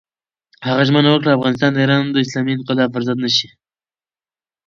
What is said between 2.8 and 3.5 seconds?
پر ضد نه شي.